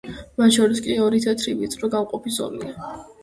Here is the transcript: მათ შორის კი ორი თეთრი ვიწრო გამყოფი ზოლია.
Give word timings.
მათ 0.41 0.55
შორის 0.55 0.79
კი 0.85 0.95
ორი 1.07 1.19
თეთრი 1.27 1.53
ვიწრო 1.61 1.91
გამყოფი 1.97 2.35
ზოლია. 2.39 2.89